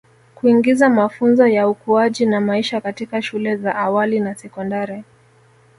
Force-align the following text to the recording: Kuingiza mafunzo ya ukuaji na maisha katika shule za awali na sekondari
Kuingiza 0.35 0.89
mafunzo 0.89 1.47
ya 1.47 1.67
ukuaji 1.69 2.25
na 2.25 2.41
maisha 2.41 2.81
katika 2.81 3.21
shule 3.21 3.55
za 3.57 3.75
awali 3.75 4.19
na 4.19 4.35
sekondari 4.35 5.03